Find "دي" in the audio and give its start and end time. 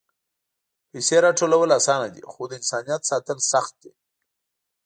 2.13-2.21, 3.83-3.91